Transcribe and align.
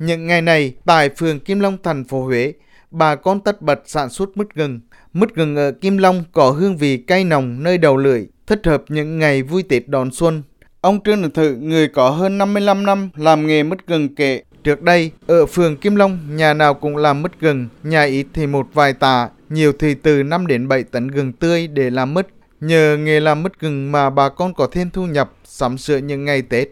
Những 0.00 0.26
ngày 0.26 0.42
này, 0.42 0.74
tại 0.84 1.08
phường 1.08 1.40
Kim 1.40 1.60
Long, 1.60 1.76
thành 1.82 2.04
phố 2.04 2.24
Huế, 2.24 2.52
bà 2.90 3.14
con 3.14 3.40
tất 3.40 3.62
bật 3.62 3.80
sản 3.86 4.10
xuất 4.10 4.36
mứt 4.36 4.54
gừng. 4.54 4.80
Mứt 5.12 5.34
gừng 5.34 5.56
ở 5.56 5.72
Kim 5.72 5.98
Long 5.98 6.24
có 6.32 6.50
hương 6.50 6.76
vị 6.76 6.96
cay 6.96 7.24
nồng 7.24 7.62
nơi 7.62 7.78
đầu 7.78 7.96
lưỡi, 7.96 8.26
thích 8.46 8.60
hợp 8.64 8.84
những 8.88 9.18
ngày 9.18 9.42
vui 9.42 9.62
Tết 9.62 9.88
đón 9.88 10.10
xuân. 10.12 10.42
Ông 10.80 11.00
Trương 11.04 11.22
Đức 11.22 11.34
Thự, 11.34 11.56
người 11.56 11.88
có 11.88 12.10
hơn 12.10 12.38
55 12.38 12.86
năm 12.86 13.10
làm 13.16 13.46
nghề 13.46 13.62
mứt 13.62 13.86
gừng 13.86 14.14
kệ 14.14 14.42
trước 14.64 14.82
đây 14.82 15.10
ở 15.26 15.46
phường 15.46 15.76
Kim 15.76 15.96
Long, 15.96 16.36
nhà 16.36 16.54
nào 16.54 16.74
cũng 16.74 16.96
làm 16.96 17.22
mứt 17.22 17.40
gừng, 17.40 17.68
nhà 17.82 18.02
ít 18.02 18.26
thì 18.34 18.46
một 18.46 18.66
vài 18.74 18.92
tạ, 18.92 19.28
nhiều 19.48 19.72
thì 19.78 19.94
từ 19.94 20.22
5 20.22 20.46
đến 20.46 20.68
7 20.68 20.82
tấn 20.82 21.08
gừng 21.08 21.32
tươi 21.32 21.66
để 21.66 21.90
làm 21.90 22.14
mứt. 22.14 22.28
Nhờ 22.60 22.96
nghề 22.96 23.20
làm 23.20 23.42
mứt 23.42 23.60
gừng 23.60 23.92
mà 23.92 24.10
bà 24.10 24.28
con 24.28 24.54
có 24.54 24.68
thêm 24.72 24.90
thu 24.90 25.06
nhập, 25.06 25.32
sắm 25.44 25.78
sửa 25.78 25.96
những 25.96 26.24
ngày 26.24 26.42
Tết. 26.42 26.68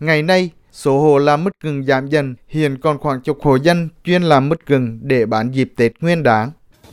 Ngày 0.00 0.22
nay, 0.22 0.50
số 0.72 1.00
hộ 1.00 1.18
làm 1.18 1.44
mứt 1.44 1.52
gừng 1.62 1.84
giảm 1.84 2.08
dần, 2.08 2.34
hiện 2.48 2.78
còn 2.80 2.98
khoảng 2.98 3.20
chục 3.20 3.38
hộ 3.42 3.56
dân 3.56 3.88
chuyên 4.04 4.22
làm 4.22 4.48
mứt 4.48 4.66
gừng 4.66 4.98
để 5.02 5.26
bán 5.26 5.50
dịp 5.50 5.72
Tết 5.76 5.92
nguyên 6.00 6.22
đáng. 6.22 6.50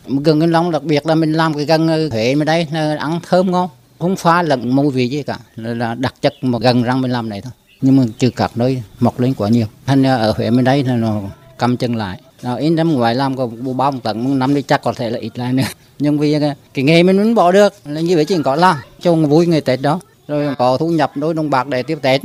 Gừng 0.07 0.41
Kim 0.41 0.49
Long 0.49 0.71
đặc 0.71 0.83
biệt 0.83 1.05
là 1.05 1.15
mình 1.15 1.33
làm 1.33 1.53
cái 1.53 1.65
gừng 1.65 2.09
Huế 2.11 2.35
mà 2.35 2.45
đây 2.45 2.67
là 2.71 2.97
ăn 2.99 3.19
thơm 3.29 3.51
ngon, 3.51 3.69
không 3.99 4.15
pha 4.15 4.41
lẫn 4.41 4.75
mùi 4.75 4.91
vị 4.91 5.07
gì 5.07 5.23
cả, 5.23 5.37
là 5.55 5.95
đặc 5.95 6.13
chất 6.21 6.33
mà 6.41 6.59
gừng 6.59 6.83
răng 6.83 7.01
mình 7.01 7.11
làm 7.11 7.29
này 7.29 7.41
thôi. 7.41 7.53
Nhưng 7.81 7.97
mà 7.97 8.03
trừ 8.17 8.29
các 8.29 8.51
nơi 8.55 8.83
mọc 8.99 9.19
lên 9.19 9.33
quá 9.33 9.49
nhiều. 9.49 9.65
Thành 9.85 10.03
ở 10.03 10.33
Huế 10.37 10.51
bên 10.51 10.63
đây 10.63 10.83
là 10.83 10.95
nó 10.95 11.21
cầm 11.57 11.77
chân 11.77 11.95
lại. 11.95 12.21
Đó, 12.41 12.55
in 12.55 12.75
năm 12.75 12.93
ngoài 12.93 13.15
làm 13.15 13.37
có 13.37 13.47
bao 13.77 13.91
một 13.91 13.99
tận 14.03 14.39
năm 14.39 14.55
đi 14.55 14.61
chắc 14.61 14.83
có 14.83 14.93
thể 14.93 15.09
là 15.09 15.19
ít 15.19 15.37
lại 15.37 15.53
nữa. 15.53 15.63
Nhưng 15.99 16.19
vì 16.19 16.39
cái, 16.39 16.55
cái 16.73 16.85
nghề 16.85 17.03
mình 17.03 17.17
muốn 17.17 17.35
bỏ 17.35 17.51
được 17.51 17.73
là 17.85 18.01
như 18.01 18.15
vậy 18.15 18.25
chỉ 18.25 18.37
có 18.43 18.55
làm 18.55 18.77
cho 19.01 19.15
vui 19.15 19.47
ngày 19.47 19.61
Tết 19.61 19.81
đó. 19.81 19.99
Rồi 20.27 20.55
có 20.57 20.77
thu 20.77 20.89
nhập 20.89 21.11
đôi 21.15 21.33
đồng 21.33 21.49
bạc 21.49 21.67
để 21.67 21.83
tiếp 21.83 21.97
Tết. 22.01 22.21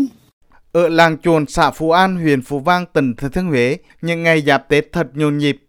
Ở 0.72 0.88
làng 0.88 1.18
chuồn 1.18 1.46
xã 1.46 1.70
Phú 1.70 1.90
An, 1.90 2.16
huyện 2.16 2.42
Phú 2.42 2.60
Vang, 2.60 2.86
tỉnh 2.92 3.14
Thừa 3.16 3.28
Thiên 3.28 3.46
Huế, 3.46 3.78
những 4.02 4.22
ngày 4.22 4.42
giáp 4.42 4.68
Tết 4.68 4.92
thật 4.92 5.06
nhộn 5.14 5.38
nhịp. 5.38 5.62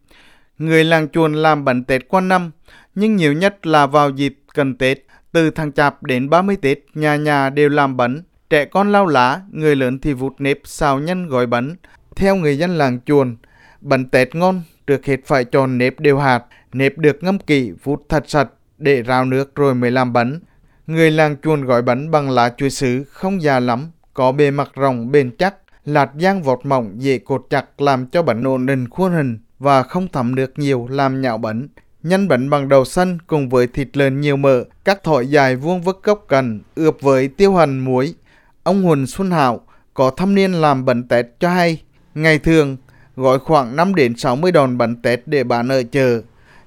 Người 0.57 0.83
làng 0.83 1.09
chuồn 1.09 1.33
làm 1.33 1.65
bánh 1.65 1.83
Tết 1.83 2.07
qua 2.07 2.21
năm, 2.21 2.51
nhưng 2.95 3.15
nhiều 3.15 3.33
nhất 3.33 3.65
là 3.65 3.87
vào 3.87 4.09
dịp 4.09 4.37
cần 4.53 4.77
Tết. 4.77 5.05
Từ 5.31 5.51
tháng 5.51 5.71
Chạp 5.71 6.03
đến 6.03 6.29
30 6.29 6.57
Tết, 6.61 6.79
nhà 6.93 7.15
nhà 7.15 7.49
đều 7.49 7.69
làm 7.69 7.97
bánh. 7.97 8.21
Trẻ 8.49 8.65
con 8.65 8.91
lau 8.91 9.07
lá, 9.07 9.41
người 9.51 9.75
lớn 9.75 9.99
thì 9.99 10.13
vụt 10.13 10.33
nếp 10.39 10.59
xào 10.63 10.99
nhân 10.99 11.27
gói 11.27 11.47
bánh. 11.47 11.75
Theo 12.15 12.35
người 12.35 12.57
dân 12.57 12.77
làng 12.77 12.99
chuồn, 13.05 13.37
bánh 13.81 14.09
Tết 14.09 14.35
ngon 14.35 14.61
trước 14.87 15.05
hết 15.05 15.17
phải 15.25 15.45
chọn 15.45 15.77
nếp 15.77 15.99
đều 15.99 16.17
hạt, 16.17 16.43
nếp 16.73 16.97
được 16.97 17.23
ngâm 17.23 17.39
kỹ, 17.39 17.71
vụt 17.83 17.99
thật 18.09 18.23
sạch 18.27 18.49
để 18.77 19.01
ráo 19.01 19.25
nước 19.25 19.55
rồi 19.55 19.75
mới 19.75 19.91
làm 19.91 20.13
bánh. 20.13 20.39
Người 20.87 21.11
làng 21.11 21.35
chuồn 21.43 21.65
gói 21.65 21.81
bánh 21.81 22.11
bằng 22.11 22.29
lá 22.29 22.53
chuối 22.57 22.69
sứ 22.69 23.03
không 23.03 23.41
già 23.41 23.59
lắm, 23.59 23.91
có 24.13 24.31
bề 24.31 24.51
mặt 24.51 24.71
rộng 24.75 25.11
bền 25.11 25.37
chắc, 25.37 25.55
lạt 25.85 26.09
giang 26.19 26.43
vọt 26.43 26.59
mỏng 26.63 26.93
dễ 26.97 27.17
cột 27.17 27.45
chặt 27.49 27.81
làm 27.81 28.07
cho 28.07 28.23
bánh 28.23 28.43
ổn 28.43 28.65
định 28.65 28.89
khuôn 28.89 29.11
hình 29.11 29.39
và 29.59 29.83
không 29.83 30.07
thấm 30.07 30.35
được 30.35 30.59
nhiều 30.59 30.87
làm 30.89 31.21
nhạo 31.21 31.37
bánh. 31.37 31.67
Nhân 32.03 32.27
bánh 32.27 32.49
bằng 32.49 32.69
đầu 32.69 32.85
xanh 32.85 33.17
cùng 33.27 33.49
với 33.49 33.67
thịt 33.67 33.97
lợn 33.97 34.21
nhiều 34.21 34.37
mỡ, 34.37 34.63
các 34.83 35.03
thỏi 35.03 35.27
dài 35.27 35.55
vuông 35.55 35.81
vức 35.81 36.03
gốc 36.03 36.25
cần, 36.27 36.59
ướp 36.75 36.97
với 37.01 37.27
tiêu 37.27 37.55
hành 37.55 37.79
muối. 37.79 38.13
Ông 38.63 38.83
Huỳnh 38.83 39.07
Xuân 39.07 39.31
Hảo 39.31 39.61
có 39.93 40.09
thâm 40.09 40.35
niên 40.35 40.51
làm 40.51 40.85
bánh 40.85 41.07
tét 41.07 41.25
cho 41.39 41.49
hay. 41.49 41.81
Ngày 42.15 42.39
thường, 42.39 42.77
gói 43.15 43.39
khoảng 43.39 43.75
5 43.75 43.95
đến 43.95 44.17
60 44.17 44.51
đòn 44.51 44.77
bánh 44.77 44.95
tét 44.95 45.21
để 45.25 45.43
bán 45.43 45.67
ở 45.67 45.83
chợ. 45.91 46.21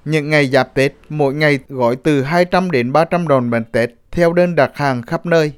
Những 0.05 0.29
ngày 0.29 0.47
giáp 0.47 0.73
Tết, 0.73 0.93
mỗi 1.09 1.33
ngày 1.33 1.59
gói 1.69 1.95
từ 1.95 2.21
200 2.21 2.71
đến 2.71 2.93
300 2.93 3.27
đòn 3.27 3.49
bánh 3.49 3.63
tét 3.71 3.89
theo 4.11 4.33
đơn 4.33 4.55
đặt 4.55 4.71
hàng 4.75 5.01
khắp 5.01 5.25
nơi. 5.25 5.51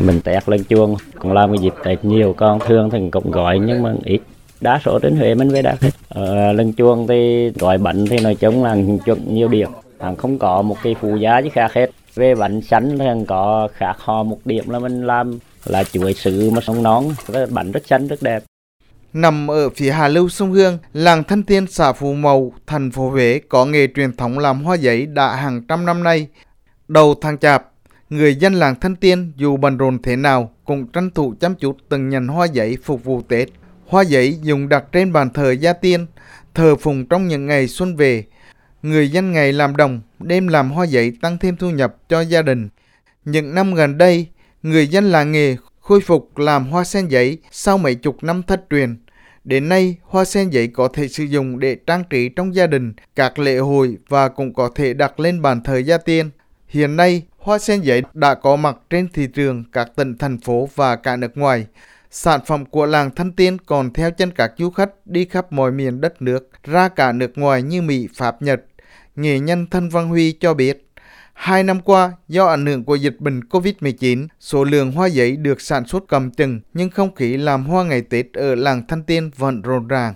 Mình 0.00 0.20
tẹt 0.20 0.48
lên 0.48 0.64
chuông, 0.64 0.96
còn 1.18 1.32
làm 1.32 1.50
cái 1.52 1.58
dịp 1.62 1.74
tẹt 1.84 2.04
nhiều, 2.04 2.34
con 2.36 2.58
thường 2.66 2.90
thì 2.90 2.98
cũng 3.10 3.30
gọi 3.30 3.58
nhưng 3.58 3.82
mà 3.82 3.94
ít. 4.04 4.20
Đa 4.60 4.80
số 4.84 4.98
đến 4.98 5.16
Huế 5.16 5.34
mình 5.34 5.48
về 5.48 5.62
đặt 5.62 5.80
hết. 5.80 5.90
Ờ, 6.08 6.52
lần 6.52 6.72
chuông 6.72 7.06
thì 7.06 7.50
gọi 7.50 7.78
bánh 7.78 8.06
thì 8.10 8.18
nói 8.18 8.34
chung 8.34 8.64
là 8.64 8.76
chuẩn 9.04 9.34
nhiều 9.34 9.48
điểm. 9.48 9.68
Không 10.18 10.38
có 10.38 10.62
một 10.62 10.76
cái 10.82 10.96
phụ 11.00 11.16
giá 11.16 11.40
chứ 11.42 11.48
khác 11.52 11.72
hết. 11.74 11.90
Về 12.14 12.34
bánh 12.34 12.60
sánh 12.60 12.98
thì 12.98 13.04
có 13.28 13.68
khác 13.74 13.96
họ 13.98 14.22
một 14.22 14.38
điểm 14.44 14.70
là 14.70 14.78
mình 14.78 15.06
làm 15.06 15.38
là 15.64 15.84
chuối 15.84 16.14
sứ 16.14 16.50
mà 16.50 16.60
sống 16.60 16.82
nón, 16.82 17.04
bánh 17.50 17.72
rất 17.72 17.86
xanh 17.86 18.06
rất 18.06 18.22
đẹp. 18.22 18.42
Nằm 19.12 19.50
ở 19.50 19.70
phía 19.70 19.90
Hà 19.90 20.08
Lưu 20.08 20.28
sông 20.28 20.52
Hương, 20.52 20.78
làng 20.92 21.24
Thân 21.24 21.42
Tiên 21.42 21.66
xã 21.66 21.92
Phú 21.92 22.14
Mậu, 22.14 22.52
thành 22.66 22.90
phố 22.90 23.10
Huế 23.10 23.40
có 23.48 23.66
nghề 23.66 23.86
truyền 23.94 24.16
thống 24.16 24.38
làm 24.38 24.64
hoa 24.64 24.76
giấy 24.76 25.06
đã 25.06 25.36
hàng 25.36 25.62
trăm 25.68 25.86
năm 25.86 26.02
nay. 26.02 26.26
Đầu 26.88 27.14
tháng 27.20 27.38
chạp, 27.38 27.64
người 28.10 28.34
dân 28.34 28.54
làng 28.54 28.74
Thân 28.80 28.96
Tiên 28.96 29.32
dù 29.36 29.56
bận 29.56 29.76
rộn 29.76 29.98
thế 30.02 30.16
nào 30.16 30.50
cũng 30.64 30.86
tranh 30.86 31.10
thủ 31.10 31.34
chăm 31.40 31.54
chút 31.54 31.76
từng 31.88 32.08
nhành 32.08 32.28
hoa 32.28 32.46
giấy 32.46 32.76
phục 32.82 33.04
vụ 33.04 33.22
Tết. 33.22 33.48
Hoa 33.86 34.02
giấy 34.02 34.38
dùng 34.42 34.68
đặt 34.68 34.84
trên 34.92 35.12
bàn 35.12 35.30
thờ 35.30 35.50
gia 35.50 35.72
tiên, 35.72 36.06
thờ 36.54 36.76
phùng 36.76 37.06
trong 37.06 37.28
những 37.28 37.46
ngày 37.46 37.68
xuân 37.68 37.96
về. 37.96 38.24
Người 38.82 39.10
dân 39.10 39.32
ngày 39.32 39.52
làm 39.52 39.76
đồng, 39.76 40.00
đêm 40.18 40.48
làm 40.48 40.70
hoa 40.70 40.86
giấy 40.86 41.12
tăng 41.22 41.38
thêm 41.38 41.56
thu 41.56 41.70
nhập 41.70 41.96
cho 42.08 42.20
gia 42.20 42.42
đình. 42.42 42.68
Những 43.24 43.54
năm 43.54 43.74
gần 43.74 43.98
đây, 43.98 44.26
người 44.62 44.86
dân 44.86 45.04
làng 45.04 45.32
nghề 45.32 45.56
khôi 45.80 46.00
phục 46.00 46.38
làm 46.38 46.70
hoa 46.70 46.84
sen 46.84 47.08
giấy 47.08 47.38
sau 47.50 47.78
mấy 47.78 47.94
chục 47.94 48.22
năm 48.22 48.42
thất 48.42 48.64
truyền. 48.70 48.96
Đến 49.44 49.68
nay, 49.68 49.96
hoa 50.02 50.24
sen 50.24 50.50
giấy 50.50 50.68
có 50.68 50.88
thể 50.88 51.08
sử 51.08 51.24
dụng 51.24 51.58
để 51.58 51.76
trang 51.86 52.04
trí 52.10 52.28
trong 52.28 52.54
gia 52.54 52.66
đình, 52.66 52.92
các 53.16 53.38
lễ 53.38 53.58
hội 53.58 53.96
và 54.08 54.28
cũng 54.28 54.54
có 54.54 54.70
thể 54.74 54.94
đặt 54.94 55.20
lên 55.20 55.42
bàn 55.42 55.62
thờ 55.62 55.78
gia 55.78 55.98
tiên. 55.98 56.30
Hiện 56.68 56.96
nay, 56.96 57.22
hoa 57.48 57.58
sen 57.58 57.80
giấy 57.80 58.02
đã 58.14 58.34
có 58.34 58.56
mặt 58.56 58.76
trên 58.90 59.08
thị 59.12 59.26
trường 59.34 59.64
các 59.72 59.90
tỉnh, 59.96 60.18
thành 60.18 60.38
phố 60.38 60.68
và 60.74 60.96
cả 60.96 61.16
nước 61.16 61.36
ngoài. 61.36 61.66
Sản 62.10 62.40
phẩm 62.46 62.64
của 62.64 62.86
làng 62.86 63.10
Thanh 63.10 63.32
Tiên 63.32 63.56
còn 63.66 63.92
theo 63.92 64.10
chân 64.10 64.30
các 64.30 64.52
du 64.58 64.70
khách 64.70 64.90
đi 65.04 65.24
khắp 65.24 65.52
mọi 65.52 65.72
miền 65.72 66.00
đất 66.00 66.22
nước, 66.22 66.50
ra 66.64 66.88
cả 66.88 67.12
nước 67.12 67.32
ngoài 67.38 67.62
như 67.62 67.82
Mỹ, 67.82 68.08
Pháp, 68.16 68.42
Nhật. 68.42 68.64
Nghệ 69.16 69.40
nhân 69.40 69.66
Thân 69.66 69.88
Văn 69.88 70.08
Huy 70.08 70.32
cho 70.32 70.54
biết, 70.54 70.90
Hai 71.32 71.62
năm 71.62 71.80
qua, 71.80 72.12
do 72.28 72.46
ảnh 72.46 72.66
hưởng 72.66 72.84
của 72.84 72.94
dịch 72.94 73.16
bệnh 73.18 73.40
COVID-19, 73.40 74.26
số 74.40 74.64
lượng 74.64 74.92
hoa 74.92 75.06
giấy 75.06 75.36
được 75.36 75.60
sản 75.60 75.86
xuất 75.86 76.04
cầm 76.08 76.30
chừng, 76.30 76.60
nhưng 76.74 76.90
không 76.90 77.14
khí 77.14 77.36
làm 77.36 77.64
hoa 77.64 77.84
ngày 77.84 78.02
Tết 78.02 78.26
ở 78.32 78.54
làng 78.54 78.86
Thanh 78.88 79.02
Tiên 79.02 79.30
vẫn 79.36 79.62
rộn 79.62 79.88
ràng. 79.88 80.14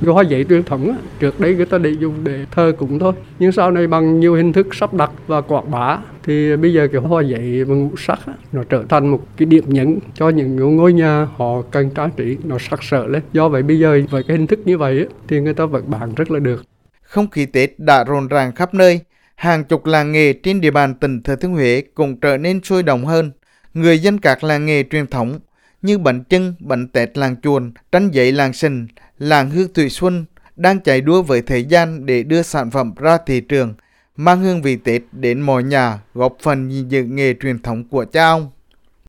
Do 0.00 0.12
hoa 0.12 0.24
truyền 0.48 0.62
thống 0.62 0.96
trước 1.18 1.40
đây 1.40 1.54
người 1.54 1.66
ta 1.66 1.78
để 1.78 1.90
dùng 1.90 2.24
để 2.24 2.46
thờ 2.50 2.72
cúng 2.78 2.98
thôi. 2.98 3.12
Nhưng 3.38 3.52
sau 3.52 3.70
này 3.70 3.86
bằng 3.86 4.20
nhiều 4.20 4.34
hình 4.34 4.52
thức 4.52 4.74
sắp 4.74 4.94
đặt 4.94 5.10
và 5.26 5.40
quảng 5.40 5.70
bá 5.70 5.98
thì 6.22 6.56
bây 6.56 6.72
giờ 6.72 6.88
cái 6.92 7.00
hoa 7.00 7.22
giấy 7.22 7.64
bằng 7.64 7.84
ngũ 7.84 7.96
sắc 7.96 8.18
nó 8.52 8.62
trở 8.68 8.84
thành 8.88 9.08
một 9.08 9.20
cái 9.36 9.46
điểm 9.46 9.64
nhấn 9.68 9.98
cho 10.14 10.28
những 10.28 10.76
ngôi 10.76 10.92
nhà 10.92 11.28
họ 11.36 11.62
cần 11.70 11.90
trang 11.90 12.10
trí 12.16 12.36
nó 12.44 12.58
sắc 12.58 12.82
sỡ 12.82 13.06
lên. 13.06 13.22
Do 13.32 13.48
vậy 13.48 13.62
bây 13.62 13.78
giờ 13.78 14.00
với 14.10 14.22
cái 14.28 14.36
hình 14.36 14.46
thức 14.46 14.60
như 14.64 14.78
vậy 14.78 15.06
thì 15.28 15.40
người 15.40 15.54
ta 15.54 15.66
vẫn 15.66 15.84
bán 15.90 16.14
rất 16.14 16.30
là 16.30 16.38
được. 16.38 16.64
Không 17.02 17.30
khí 17.30 17.46
Tết 17.46 17.78
đã 17.78 18.04
rộn 18.04 18.28
ràng 18.28 18.52
khắp 18.54 18.74
nơi, 18.74 19.00
hàng 19.34 19.64
chục 19.64 19.86
làng 19.86 20.12
nghề 20.12 20.32
trên 20.32 20.60
địa 20.60 20.70
bàn 20.70 20.94
tỉnh 20.94 21.22
Thừa 21.22 21.36
Thiên 21.36 21.52
Huế 21.52 21.82
cũng 21.94 22.20
trở 22.20 22.36
nên 22.36 22.60
sôi 22.64 22.82
động 22.82 23.04
hơn. 23.04 23.30
Người 23.74 23.98
dân 23.98 24.18
các 24.18 24.44
làng 24.44 24.66
nghề 24.66 24.82
truyền 24.82 25.06
thống 25.06 25.38
như 25.84 25.98
bệnh 25.98 26.24
chân, 26.24 26.54
bệnh 26.60 26.88
tét 26.88 27.18
làng 27.18 27.36
chuồn, 27.42 27.72
tranh 27.92 28.10
dậy 28.10 28.32
làng 28.32 28.52
sình, 28.52 28.86
làng 29.18 29.50
hương 29.50 29.72
thủy 29.72 29.90
xuân 29.90 30.24
đang 30.56 30.80
chạy 30.80 31.00
đua 31.00 31.22
với 31.22 31.42
thời 31.42 31.64
gian 31.64 32.06
để 32.06 32.22
đưa 32.22 32.42
sản 32.42 32.70
phẩm 32.70 32.94
ra 32.96 33.18
thị 33.26 33.40
trường, 33.40 33.74
mang 34.16 34.40
hương 34.40 34.62
vị 34.62 34.76
Tết 34.76 35.02
đến 35.12 35.40
mọi 35.40 35.62
nhà, 35.62 35.98
góp 36.14 36.36
phần 36.40 36.90
giữ 36.90 37.04
nghề 37.04 37.34
truyền 37.34 37.58
thống 37.58 37.84
của 37.88 38.04
cha 38.04 38.28
ông. 38.28 38.50